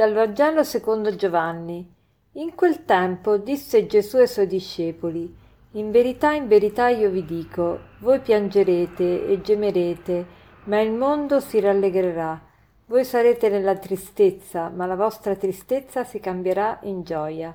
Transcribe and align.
Dal 0.00 0.14
Vangelo 0.14 0.64
secondo 0.64 1.14
Giovanni. 1.14 1.86
In 2.32 2.54
quel 2.54 2.86
tempo 2.86 3.36
disse 3.36 3.84
Gesù 3.84 4.16
ai 4.16 4.28
suoi 4.28 4.46
discepoli, 4.46 5.36
In 5.72 5.90
verità, 5.90 6.32
in 6.32 6.48
verità 6.48 6.88
io 6.88 7.10
vi 7.10 7.22
dico, 7.22 7.80
voi 7.98 8.20
piangerete 8.20 9.26
e 9.26 9.42
gemerete, 9.42 10.26
ma 10.64 10.80
il 10.80 10.90
mondo 10.90 11.38
si 11.38 11.60
rallegrerà. 11.60 12.40
Voi 12.86 13.04
sarete 13.04 13.50
nella 13.50 13.76
tristezza, 13.76 14.70
ma 14.70 14.86
la 14.86 14.96
vostra 14.96 15.36
tristezza 15.36 16.02
si 16.04 16.18
cambierà 16.18 16.78
in 16.84 17.02
gioia. 17.02 17.54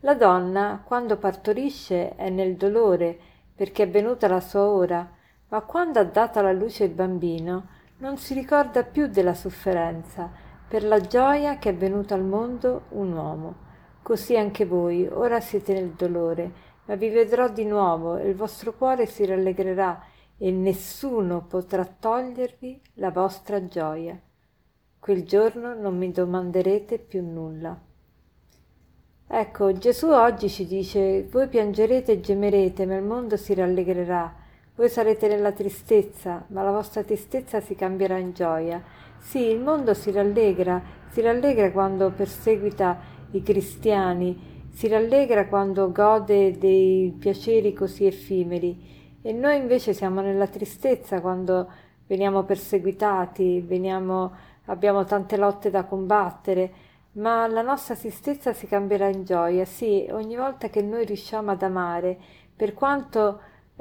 La 0.00 0.14
donna, 0.14 0.80
quando 0.82 1.18
partorisce, 1.18 2.16
è 2.16 2.30
nel 2.30 2.56
dolore, 2.56 3.18
perché 3.54 3.82
è 3.82 3.90
venuta 3.90 4.28
la 4.28 4.40
sua 4.40 4.64
ora, 4.64 5.06
ma 5.48 5.60
quando 5.60 5.98
ha 5.98 6.04
dato 6.04 6.38
alla 6.38 6.52
luce 6.52 6.84
il 6.84 6.92
bambino, 6.92 7.66
non 7.98 8.16
si 8.16 8.32
ricorda 8.32 8.82
più 8.82 9.08
della 9.08 9.34
sofferenza, 9.34 10.41
per 10.72 10.84
la 10.84 11.02
gioia 11.02 11.58
che 11.58 11.68
è 11.68 11.74
venuto 11.74 12.14
al 12.14 12.24
mondo 12.24 12.84
un 12.92 13.12
uomo. 13.12 13.54
Così 14.00 14.38
anche 14.38 14.64
voi, 14.64 15.06
ora 15.06 15.38
siete 15.38 15.74
nel 15.74 15.90
dolore, 15.90 16.50
ma 16.86 16.94
vi 16.94 17.10
vedrò 17.10 17.50
di 17.50 17.66
nuovo 17.66 18.16
e 18.16 18.30
il 18.30 18.34
vostro 18.34 18.72
cuore 18.72 19.04
si 19.04 19.26
rallegrerà 19.26 20.02
e 20.38 20.50
nessuno 20.50 21.44
potrà 21.44 21.84
togliervi 21.84 22.80
la 22.94 23.10
vostra 23.10 23.66
gioia. 23.66 24.18
Quel 24.98 25.24
giorno 25.24 25.74
non 25.74 25.98
mi 25.98 26.10
domanderete 26.10 26.98
più 26.98 27.22
nulla. 27.22 27.78
Ecco, 29.26 29.72
Gesù 29.74 30.08
oggi 30.08 30.48
ci 30.48 30.66
dice, 30.66 31.24
voi 31.24 31.48
piangerete 31.48 32.12
e 32.12 32.20
gemerete, 32.20 32.86
ma 32.86 32.94
il 32.94 33.04
mondo 33.04 33.36
si 33.36 33.52
rallegrerà. 33.52 34.41
Voi 34.74 34.88
sarete 34.88 35.28
nella 35.28 35.52
tristezza, 35.52 36.46
ma 36.48 36.62
la 36.62 36.70
vostra 36.70 37.02
tristezza 37.02 37.60
si 37.60 37.74
cambierà 37.74 38.16
in 38.16 38.32
gioia. 38.32 38.82
Sì, 39.18 39.40
il 39.40 39.60
mondo 39.60 39.92
si 39.92 40.10
rallegra, 40.10 40.82
si 41.10 41.20
rallegra 41.20 41.70
quando 41.70 42.10
perseguita 42.10 42.98
i 43.32 43.42
cristiani, 43.42 44.66
si 44.70 44.88
rallegra 44.88 45.46
quando 45.46 45.92
gode 45.92 46.56
dei 46.56 47.14
piaceri 47.18 47.74
così 47.74 48.06
effimeri 48.06 49.18
e 49.20 49.32
noi 49.32 49.58
invece 49.58 49.92
siamo 49.92 50.22
nella 50.22 50.46
tristezza 50.46 51.20
quando 51.20 51.70
veniamo 52.06 52.44
perseguitati, 52.44 53.60
veniamo, 53.60 54.32
abbiamo 54.66 55.04
tante 55.04 55.36
lotte 55.36 55.68
da 55.68 55.84
combattere, 55.84 56.72
ma 57.12 57.46
la 57.46 57.62
nostra 57.62 57.94
tristezza 57.94 58.54
si 58.54 58.66
cambierà 58.66 59.08
in 59.08 59.24
gioia, 59.24 59.66
sì, 59.66 60.08
ogni 60.10 60.34
volta 60.34 60.70
che 60.70 60.80
noi 60.80 61.04
riusciamo 61.04 61.50
ad 61.50 61.62
amare, 61.62 62.18
per 62.56 62.72
quanto 62.72 63.40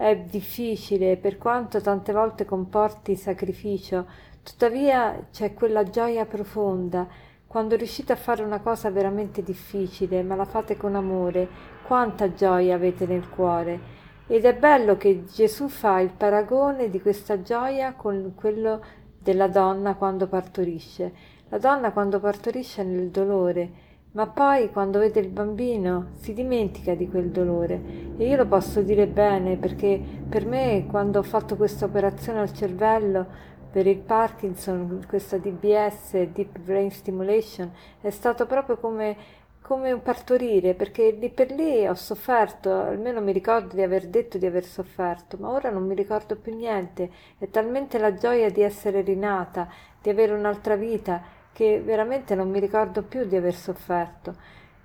è 0.10 0.18
difficile, 0.18 1.18
per 1.18 1.38
quanto 1.38 1.82
tante 1.82 2.12
volte 2.12 2.46
comporti 2.46 3.16
sacrificio, 3.16 4.06
Tuttavia 4.44 5.28
c'è 5.32 5.54
quella 5.54 5.84
gioia 5.84 6.26
profonda 6.26 7.08
quando 7.46 7.76
riuscite 7.76 8.14
a 8.14 8.16
fare 8.16 8.42
una 8.42 8.60
cosa 8.60 8.90
veramente 8.90 9.44
difficile, 9.44 10.24
ma 10.24 10.36
la 10.36 10.46
fate 10.46 10.78
con 10.78 10.96
amore, 10.96 11.48
quanta 11.84 12.34
gioia 12.34 12.76
avete 12.76 13.06
nel 13.06 13.30
cuore. 13.30 14.00
Ed 14.26 14.46
è 14.46 14.56
bello 14.56 14.98
che 14.98 15.26
Gesù 15.26 15.68
fa 15.68 16.00
il 16.00 16.12
paragone 16.16 16.90
di 16.90 17.02
questa 17.02 17.42
gioia 17.42 17.94
con 17.94 18.34
quello 18.34 18.82
della 19.20 19.48
donna 19.48 19.96
quando 19.96 20.28
partorisce. 20.28 21.14
La 21.50 21.60
donna 21.60 21.92
quando 21.92 22.20
partorisce 22.20 22.82
è 22.82 22.86
nel 22.86 23.10
dolore, 23.10 23.70
ma 24.14 24.28
poi 24.28 24.70
quando 24.72 25.00
vede 25.00 25.22
il 25.22 25.30
bambino 25.30 26.10
si 26.20 26.34
dimentica 26.34 26.96
di 26.96 27.08
quel 27.08 27.30
dolore. 27.30 27.80
E 28.18 28.28
io 28.28 28.36
lo 28.36 28.46
posso 28.46 28.82
dire 28.82 29.08
bene 29.08 29.56
perché 29.56 30.02
per 30.28 30.46
me 30.46 30.86
quando 30.90 31.20
ho 31.20 31.24
fatto 31.24 31.56
questa 31.56 31.86
operazione 31.86 32.40
al 32.40 32.54
cervello 32.54 33.26
per 33.72 33.88
il 33.88 34.00
Parkinson, 34.00 35.06
questa 35.08 35.38
DBS, 35.38 36.24
Deep 36.34 36.60
Brain 36.60 36.92
Stimulation, 36.92 37.72
è 38.02 38.10
stato 38.10 38.46
proprio 38.46 38.76
come, 38.76 39.16
come 39.62 39.94
un 39.94 40.02
partorire, 40.02 40.74
perché 40.74 41.12
lì 41.12 41.30
per 41.30 41.52
lì 41.52 41.88
ho 41.88 41.94
sofferto, 41.94 42.70
almeno 42.70 43.22
mi 43.22 43.32
ricordo 43.32 43.74
di 43.74 43.82
aver 43.82 44.08
detto 44.08 44.38
di 44.38 44.46
aver 44.46 44.66
sofferto, 44.66 45.38
ma 45.40 45.50
ora 45.52 45.70
non 45.70 45.86
mi 45.86 45.96
ricordo 45.96 46.36
più 46.36 46.54
niente. 46.54 47.10
È 47.38 47.50
talmente 47.50 47.98
la 47.98 48.14
gioia 48.14 48.52
di 48.52 48.62
essere 48.62 49.00
rinata, 49.04 49.70
di 50.02 50.10
avere 50.10 50.34
un'altra 50.34 50.76
vita, 50.76 51.24
che 51.54 51.82
veramente 51.82 52.36
non 52.36 52.50
mi 52.50 52.60
ricordo 52.60 53.04
più 53.04 53.26
di 53.26 53.36
aver 53.36 53.54
sofferto. 53.54 54.36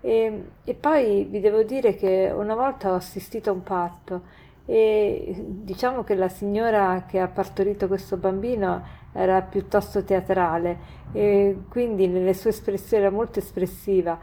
E, 0.01 0.45
e 0.65 0.75
poi 0.75 1.25
vi 1.25 1.41
devo 1.41 1.63
dire 1.63 1.95
che 1.97 2.33
una 2.35 2.55
volta 2.55 2.93
ho 2.93 2.95
assistito 2.95 3.51
a 3.51 3.53
un 3.55 3.63
parto 3.63 4.23
e 4.67 5.35
diciamo 5.47 6.03
che 6.03 6.15
la 6.17 6.29
signora 6.29 7.05
che 7.09 7.21
ha 7.21 7.29
partorito 7.29 7.87
questo 7.87 8.17
bambino 8.17 8.83
era 9.13 9.41
piuttosto 9.43 10.03
teatrale 10.05 10.79
e 11.13 11.57
quindi 11.69 12.09
nelle 12.09 12.35
sue 12.35 12.51
espressioni 12.51 13.05
era 13.05 13.15
molto 13.15 13.39
espressiva. 13.39 14.19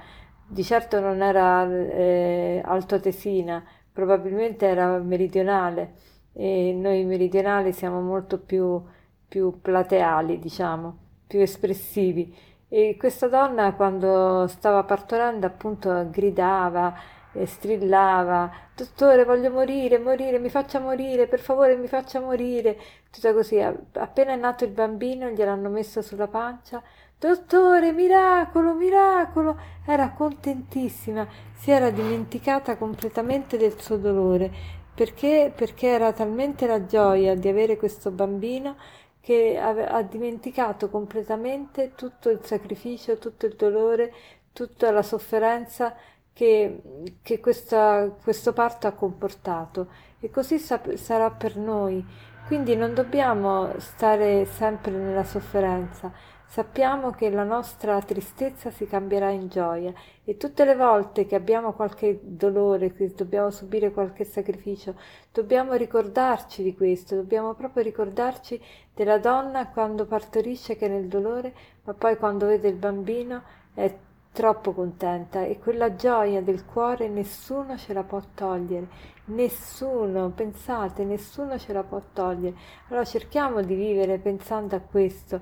Di 0.45 0.63
certo 0.63 0.99
non 0.99 1.21
era 1.21 1.65
eh, 1.65 2.61
altoatesina, 2.63 3.63
probabilmente 3.91 4.67
era 4.67 4.97
meridionale 4.99 5.93
e 6.33 6.73
noi 6.73 7.05
meridionali 7.05 7.71
siamo 7.71 8.01
molto 8.01 8.39
più, 8.39 8.81
più 9.27 9.59
plateali, 9.61 10.39
diciamo, 10.39 10.97
più 11.33 11.41
espressivi. 11.41 12.31
E 12.69 12.95
questa 12.99 13.27
donna 13.27 13.73
quando 13.73 14.45
stava 14.47 14.83
partorendo 14.83 15.47
appunto 15.47 16.07
gridava 16.11 16.93
e 17.31 17.47
strillava 17.47 18.51
dottore 18.75 19.25
voglio 19.25 19.49
morire 19.49 19.97
morire 19.97 20.37
mi 20.37 20.49
faccia 20.49 20.79
morire 20.79 21.25
per 21.25 21.39
favore 21.39 21.75
mi 21.75 21.87
faccia 21.87 22.19
morire. 22.19 22.77
Tutta 23.11 23.33
così. 23.33 23.59
Appena 23.59 24.33
è 24.33 24.35
nato 24.35 24.63
il 24.63 24.71
bambino 24.71 25.29
gliel'hanno 25.29 25.69
messo 25.69 26.03
sulla 26.03 26.27
pancia. 26.27 26.83
Dottore 27.17 27.91
miracolo 27.93 28.75
miracolo! 28.75 29.57
Era 29.87 30.11
contentissima. 30.11 31.27
Si 31.55 31.71
era 31.71 31.89
dimenticata 31.89 32.77
completamente 32.77 33.57
del 33.57 33.79
suo 33.79 33.97
dolore 33.97 34.81
perché 34.93 35.51
perché 35.55 35.87
era 35.87 36.11
talmente 36.13 36.67
la 36.67 36.85
gioia 36.85 37.33
di 37.35 37.47
avere 37.47 37.77
questo 37.77 38.11
bambino 38.11 38.75
che 39.23 39.57
ha 39.57 40.01
dimenticato 40.01 40.89
completamente 40.89 41.93
tutto 41.95 42.29
il 42.29 42.39
sacrificio 42.43 43.17
tutto 43.17 43.45
il 43.45 43.55
dolore 43.55 44.13
tutta 44.51 44.91
la 44.91 45.01
sofferenza 45.01 45.95
che, 46.33 46.81
che 47.21 47.39
questa, 47.39 48.09
questo 48.21 48.53
parto 48.53 48.87
ha 48.87 48.91
comportato 48.91 49.87
e 50.19 50.29
così 50.29 50.57
sap- 50.57 50.95
sarà 50.95 51.29
per 51.31 51.57
noi. 51.57 52.03
Quindi 52.47 52.75
non 52.75 52.93
dobbiamo 52.93 53.71
stare 53.79 54.45
sempre 54.45 54.91
nella 54.91 55.23
sofferenza, 55.23 56.11
sappiamo 56.53 57.09
che 57.09 57.31
la 57.31 57.43
nostra 57.43 57.99
tristezza 57.99 58.69
si 58.69 58.85
cambierà 58.85 59.31
in 59.31 59.47
gioia 59.47 59.91
e 60.23 60.37
tutte 60.37 60.65
le 60.65 60.75
volte 60.75 61.25
che 61.25 61.33
abbiamo 61.33 61.73
qualche 61.73 62.19
dolore, 62.21 62.93
che 62.93 63.11
dobbiamo 63.15 63.49
subire 63.49 63.89
qualche 63.89 64.23
sacrificio, 64.23 64.93
dobbiamo 65.31 65.73
ricordarci 65.73 66.61
di 66.61 66.75
questo, 66.75 67.15
dobbiamo 67.15 67.55
proprio 67.55 67.81
ricordarci 67.81 68.61
della 68.93 69.17
donna 69.17 69.69
quando 69.69 70.05
partorisce 70.05 70.75
che 70.75 70.85
è 70.85 70.89
nel 70.89 71.07
dolore, 71.07 71.55
ma 71.85 71.95
poi 71.95 72.17
quando 72.17 72.45
vede 72.45 72.67
il 72.67 72.75
bambino 72.75 73.41
è 73.73 73.91
troppo 74.31 74.73
contenta 74.73 75.43
e 75.43 75.57
quella 75.57 75.95
gioia 75.95 76.43
del 76.43 76.65
cuore 76.65 77.07
nessuno 77.07 77.77
ce 77.77 77.93
la 77.93 78.03
può 78.03 78.21
togliere, 78.35 78.87
nessuno, 79.25 80.29
pensate, 80.29 81.03
nessuno 81.03 81.57
ce 81.57 81.73
la 81.73 81.81
può 81.81 81.99
togliere. 82.13 82.55
Allora 82.89 83.05
cerchiamo 83.05 83.63
di 83.63 83.73
vivere 83.73 84.19
pensando 84.19 84.75
a 84.75 84.81
questo, 84.81 85.41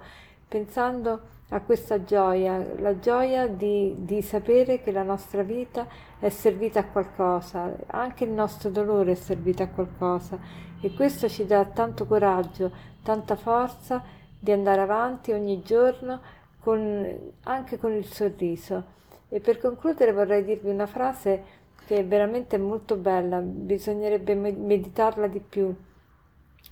pensando 0.52 1.22
a 1.52 1.62
questa 1.62 2.04
gioia, 2.04 2.62
la 2.80 3.00
gioia 3.00 3.48
di, 3.48 3.96
di 4.00 4.22
sapere 4.22 4.82
che 4.82 4.92
la 4.92 5.02
nostra 5.02 5.44
vita 5.44 5.88
è 6.20 6.28
servita 6.28 6.82
a 6.82 6.86
qualcosa, 6.88 7.74
anche 7.88 8.26
il 8.26 8.32
nostro 8.32 8.70
dolore 8.70 9.14
è 9.14 9.16
servito 9.16 9.64
a 9.64 9.68
qualcosa 9.68 10.38
e 10.82 10.94
questo 10.94 11.30
ci 11.30 11.46
dà 11.46 11.64
tanto 11.64 12.06
coraggio, 12.06 12.70
tanta 13.02 13.38
forza 13.38 14.04
di 14.38 14.52
andare 14.52 14.82
avanti 14.82 15.32
ogni 15.32 15.62
giorno 15.62 16.20
con, 16.60 17.32
anche 17.44 17.78
con 17.78 17.94
il 17.94 18.06
sorriso. 18.06 18.84
E 19.30 19.40
per 19.40 19.58
concludere 19.58 20.12
vorrei 20.12 20.44
dirvi 20.44 20.70
una 20.70 20.86
frase 20.86 21.44
che 21.86 22.00
è 22.00 22.06
veramente 22.06 22.58
molto 22.58 22.98
bella, 22.98 23.40
bisognerebbe 23.40 24.36
meditarla 24.36 25.28
di 25.28 25.40
più. 25.40 25.74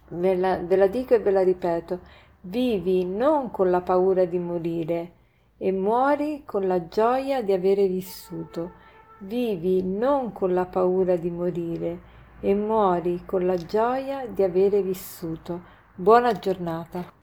Ve 0.10 0.36
la, 0.36 0.58
ve 0.58 0.76
la 0.76 0.88
dico 0.88 1.14
e 1.14 1.20
ve 1.20 1.32
la 1.32 1.44
ripeto. 1.44 2.28
Vivi 2.42 3.04
non 3.04 3.52
con 3.52 3.70
la 3.70 3.82
paura 3.82 4.24
di 4.24 4.40
morire 4.40 5.12
e 5.58 5.74
muori 5.74 6.44
con 6.46 6.68
la 6.68 6.88
gioia 6.88 7.44
di 7.44 7.52
avere 7.52 7.86
vissuto. 7.88 8.72
Vivi 9.20 9.84
non 9.84 10.32
con 10.32 10.54
la 10.54 10.66
paura 10.66 11.18
di 11.18 11.30
morire 11.30 12.00
e 12.40 12.56
muori 12.56 13.24
con 13.26 13.46
la 13.46 13.58
gioia 13.58 14.26
di 14.26 14.42
avere 14.42 14.82
vissuto. 14.82 15.62
Buona 15.94 16.32
giornata. 16.32 17.19